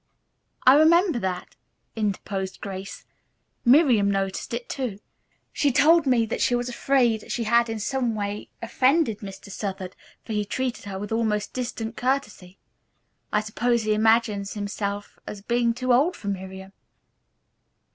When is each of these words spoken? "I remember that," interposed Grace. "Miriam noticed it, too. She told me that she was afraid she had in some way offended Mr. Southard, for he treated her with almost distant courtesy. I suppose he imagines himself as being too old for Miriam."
"I 0.65 0.73
remember 0.73 1.19
that," 1.19 1.55
interposed 1.95 2.59
Grace. 2.59 3.05
"Miriam 3.63 4.09
noticed 4.09 4.51
it, 4.51 4.67
too. 4.67 4.97
She 5.53 5.71
told 5.71 6.07
me 6.07 6.25
that 6.25 6.41
she 6.41 6.55
was 6.55 6.67
afraid 6.67 7.31
she 7.31 7.43
had 7.43 7.69
in 7.69 7.79
some 7.79 8.15
way 8.15 8.49
offended 8.63 9.19
Mr. 9.19 9.51
Southard, 9.51 9.95
for 10.25 10.33
he 10.33 10.43
treated 10.43 10.85
her 10.85 10.97
with 10.97 11.11
almost 11.11 11.53
distant 11.53 11.97
courtesy. 11.97 12.57
I 13.31 13.41
suppose 13.41 13.83
he 13.83 13.93
imagines 13.93 14.53
himself 14.55 15.19
as 15.27 15.43
being 15.43 15.71
too 15.71 15.93
old 15.93 16.15
for 16.15 16.29
Miriam." 16.29 16.73